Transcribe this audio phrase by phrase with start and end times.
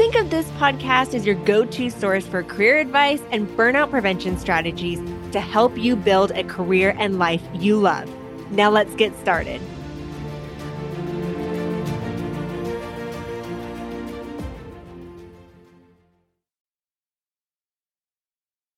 [0.00, 4.38] Think of this podcast as your go to source for career advice and burnout prevention
[4.38, 4.98] strategies
[5.32, 8.10] to help you build a career and life you love.
[8.50, 9.60] Now let's get started.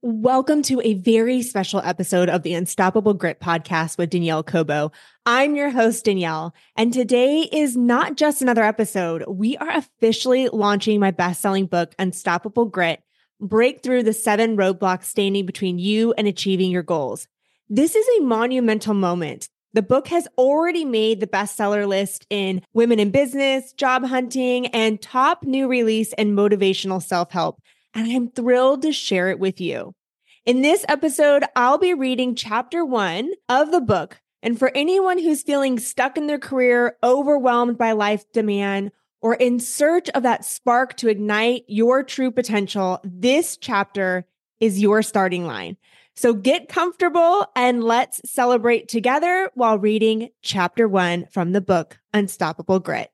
[0.00, 4.92] Welcome to a very special episode of the Unstoppable Grit podcast with Danielle Cobo.
[5.26, 9.24] I'm your host, Danielle, and today is not just another episode.
[9.26, 13.02] We are officially launching my best selling book, Unstoppable Grit
[13.40, 17.26] break through the seven roadblocks standing between you and achieving your goals.
[17.68, 19.48] This is a monumental moment.
[19.72, 25.02] The book has already made the bestseller list in Women in Business, Job Hunting, and
[25.02, 27.60] Top New Release and Motivational Self Help.
[27.94, 29.94] And I'm thrilled to share it with you.
[30.44, 34.20] In this episode, I'll be reading chapter one of the book.
[34.42, 39.58] And for anyone who's feeling stuck in their career, overwhelmed by life demand, or in
[39.58, 44.26] search of that spark to ignite your true potential, this chapter
[44.60, 45.76] is your starting line.
[46.14, 52.80] So get comfortable and let's celebrate together while reading chapter one from the book, Unstoppable
[52.80, 53.10] Grit.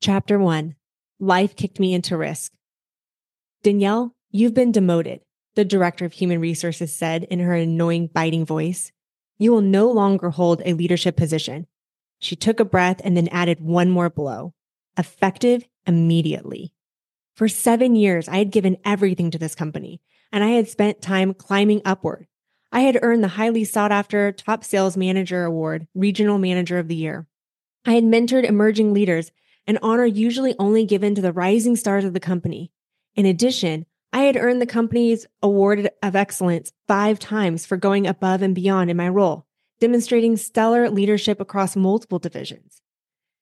[0.00, 0.76] Chapter one
[1.18, 2.52] Life kicked me into risk.
[3.62, 5.20] Danielle, you've been demoted,
[5.54, 8.90] the director of human resources said in her annoying, biting voice.
[9.38, 11.68] You will no longer hold a leadership position.
[12.18, 14.54] She took a breath and then added one more blow,
[14.98, 16.72] effective immediately.
[17.36, 20.00] For seven years, I had given everything to this company,
[20.32, 22.26] and I had spent time climbing upward.
[22.72, 26.96] I had earned the highly sought after Top Sales Manager Award, Regional Manager of the
[26.96, 27.28] Year.
[27.84, 29.30] I had mentored emerging leaders,
[29.68, 32.72] an honor usually only given to the rising stars of the company.
[33.14, 38.42] In addition, I had earned the company's Award of Excellence five times for going above
[38.42, 39.46] and beyond in my role
[39.82, 42.80] demonstrating stellar leadership across multiple divisions.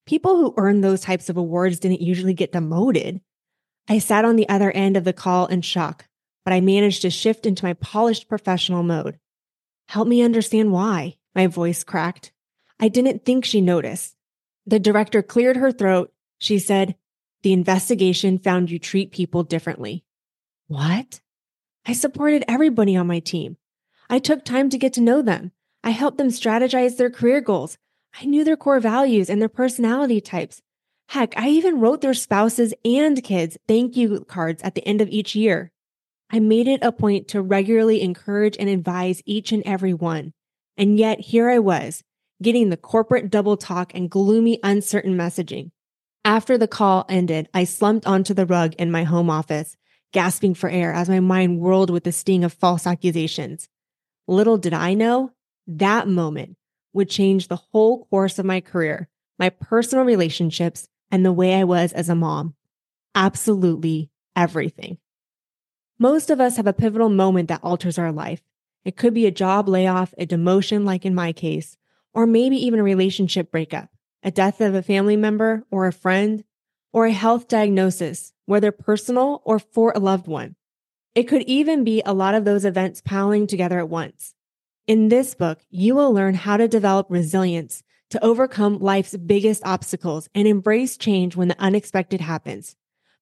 [0.06, 3.20] People who earn those types of awards didn't usually get demoted.
[3.90, 6.06] I sat on the other end of the call in shock,
[6.46, 9.18] but I managed to shift into my polished professional mode.
[9.90, 12.32] Help me understand why, my voice cracked.
[12.80, 14.16] I didn't think she noticed.
[14.64, 16.10] The director cleared her throat.
[16.38, 16.94] She said,
[17.42, 20.04] The investigation found you treat people differently.
[20.68, 21.20] What?
[21.86, 23.56] I supported everybody on my team.
[24.10, 25.52] I took time to get to know them.
[25.82, 27.78] I helped them strategize their career goals.
[28.20, 30.60] I knew their core values and their personality types.
[31.08, 35.08] Heck, I even wrote their spouses and kids thank you cards at the end of
[35.08, 35.72] each year.
[36.30, 40.32] I made it a point to regularly encourage and advise each and every one.
[40.76, 42.04] And yet here I was,
[42.42, 45.72] getting the corporate double talk and gloomy, uncertain messaging.
[46.24, 49.76] After the call ended, I slumped onto the rug in my home office,
[50.12, 53.68] gasping for air as my mind whirled with the sting of false accusations.
[54.28, 55.32] Little did I know,
[55.66, 56.56] that moment
[56.92, 61.64] would change the whole course of my career, my personal relationships, and the way I
[61.64, 62.54] was as a mom.
[63.14, 64.98] Absolutely everything.
[65.98, 68.42] Most of us have a pivotal moment that alters our life.
[68.84, 71.76] It could be a job layoff, a demotion, like in my case,
[72.12, 73.90] or maybe even a relationship breakup,
[74.22, 76.44] a death of a family member or a friend,
[76.92, 80.56] or a health diagnosis, whether personal or for a loved one.
[81.14, 84.34] It could even be a lot of those events piling together at once.
[84.86, 90.28] In this book, you will learn how to develop resilience to overcome life's biggest obstacles
[90.34, 92.76] and embrace change when the unexpected happens.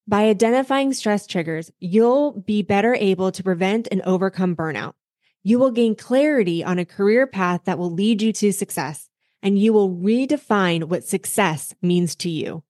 [0.06, 4.94] By identifying stress triggers, you'll be better able to prevent and overcome burnout.
[5.42, 9.07] You will gain clarity on a career path that will lead you to success,
[9.42, 12.62] and you will redefine what success means to you.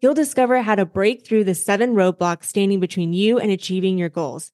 [0.00, 4.08] You'll discover how to break through the seven roadblocks standing between you and achieving your
[4.08, 4.52] goals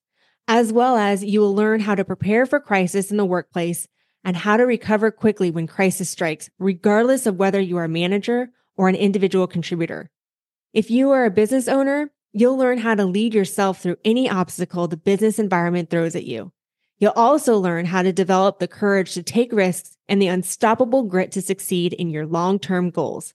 [0.48, 3.86] as well as you will learn how to prepare for crisis in the workplace
[4.24, 8.50] and how to recover quickly when crisis strikes, regardless of whether you are a manager
[8.74, 10.10] or an individual contributor.
[10.72, 14.88] If you are a business owner, you'll learn how to lead yourself through any obstacle
[14.88, 16.50] the business environment throws at you.
[16.98, 21.32] You'll also learn how to develop the courage to take risks and the unstoppable grit
[21.32, 23.34] to succeed in your long term goals.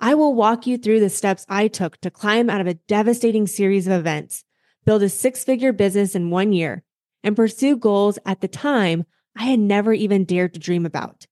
[0.00, 3.46] I will walk you through the steps I took to climb out of a devastating
[3.46, 4.44] series of events
[4.84, 6.82] build a six figure business in one year,
[7.22, 9.04] and pursue goals at the time
[9.36, 11.26] I had never even dared to dream about.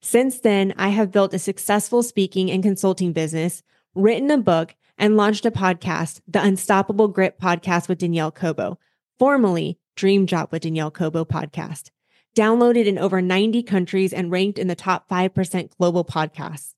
[0.00, 3.62] Since then, I have built a successful speaking and consulting business,
[3.94, 8.78] written a book, and launched a podcast, the Unstoppable Grit podcast with Danielle Cobo,
[9.18, 11.90] formerly Dream Job with Danielle Cobo podcast.
[12.34, 16.72] downloaded in over 90 countries, and ranked in the top 5% global podcasts.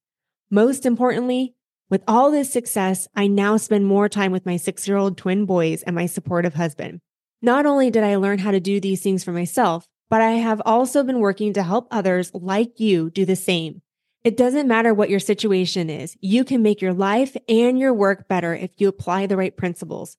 [0.51, 1.55] Most importantly,
[1.91, 5.47] with all this success, I now spend more time with my six year old twin
[5.47, 7.01] boys and my supportive husband.
[7.41, 10.63] Not only did I learn how to do these things for myself, but I have
[10.65, 13.83] also been working to help others like you do the same.
[14.25, 18.27] It doesn't matter what your situation is, you can make your life and your work
[18.27, 20.17] better if you apply the right principles.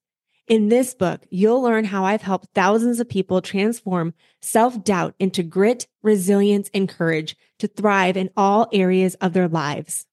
[0.48, 5.42] In this book, you'll learn how I've helped thousands of people transform self doubt into
[5.42, 10.06] grit, resilience, and courage to thrive in all areas of their lives.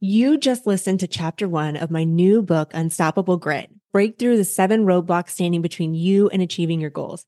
[0.00, 4.44] You just listened to chapter one of my new book, Unstoppable Grit Break Through the
[4.44, 7.24] Seven Roadblocks Standing Between You and Achieving Your Goals.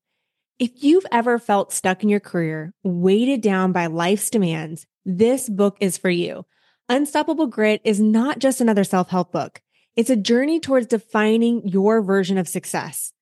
[0.58, 5.76] If you've ever felt stuck in your career, weighted down by life's demands, this book
[5.78, 6.44] is for you.
[6.88, 9.60] Unstoppable Grit is not just another self help book.
[9.96, 13.12] It's a journey towards defining your version of success.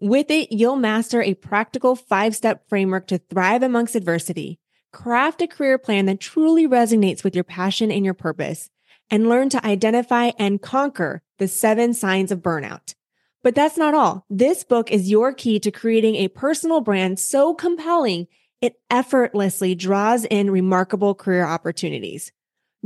[0.00, 4.58] With it, you'll master a practical five step framework to thrive amongst adversity,
[4.92, 8.70] craft a career plan that truly resonates with your passion and your purpose,
[9.10, 12.94] and learn to identify and conquer the seven signs of burnout.
[13.42, 14.24] But that's not all.
[14.30, 18.26] This book is your key to creating a personal brand so compelling
[18.62, 22.32] it effortlessly draws in remarkable career opportunities.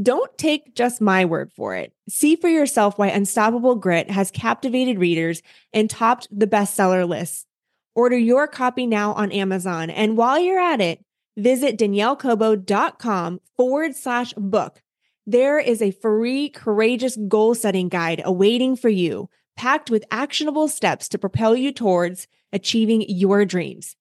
[0.00, 1.92] Don't take just my word for it.
[2.08, 7.46] See for yourself why Unstoppable Grit has captivated readers and topped the bestseller lists.
[7.94, 9.88] Order your copy now on Amazon.
[9.88, 11.02] And while you're at it,
[11.38, 14.82] visit daniellecobo.com forward slash book.
[15.26, 21.08] There is a free courageous goal setting guide awaiting for you, packed with actionable steps
[21.08, 23.96] to propel you towards achieving your dreams.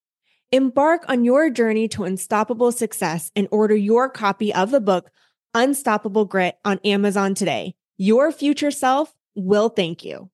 [0.51, 5.09] Embark on your journey to unstoppable success and order your copy of the book
[5.55, 7.75] Unstoppable Grit on Amazon today.
[7.97, 10.29] Your future self will thank you.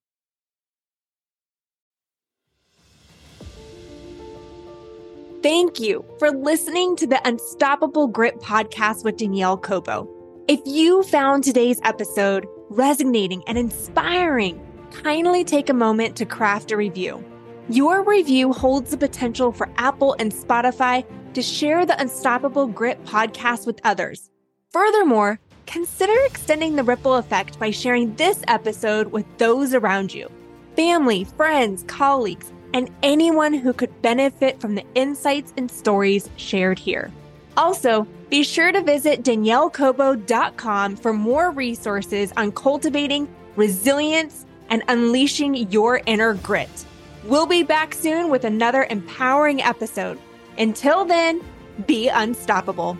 [5.44, 10.10] Thank you for listening to the Unstoppable Grit podcast with Danielle Cobo.
[10.48, 14.60] If you found today's episode resonating and inspiring,
[14.92, 17.24] kindly take a moment to craft a review.
[17.70, 23.68] Your review holds the potential for Apple and Spotify to share the Unstoppable Grit podcast
[23.68, 24.32] with others
[24.72, 25.38] Furthermore,
[25.68, 30.30] consider extending the ripple effect by sharing this episode with those around you
[30.78, 37.12] family, friends, colleagues, and anyone who could benefit from the insights and stories shared here.
[37.58, 43.28] Also, be sure to visit daniellecobo.com for more resources on cultivating
[43.58, 46.86] resilience and unleashing your inner grit.
[47.26, 50.18] We'll be back soon with another empowering episode.
[50.58, 51.42] Until then,
[51.86, 52.98] be unstoppable.